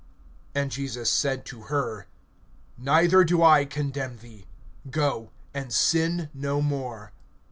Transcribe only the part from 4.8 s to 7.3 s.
go, and sin no more.